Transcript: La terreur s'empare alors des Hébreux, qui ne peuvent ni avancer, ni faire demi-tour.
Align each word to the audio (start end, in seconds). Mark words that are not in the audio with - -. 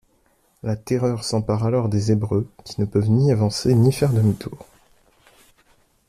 La 0.63 0.75
terreur 0.75 1.23
s'empare 1.23 1.63
alors 1.63 1.87
des 1.87 2.11
Hébreux, 2.11 2.49
qui 2.65 2.81
ne 2.81 2.87
peuvent 2.87 3.11
ni 3.11 3.31
avancer, 3.31 3.75
ni 3.75 3.91
faire 3.93 4.11
demi-tour. 4.13 4.65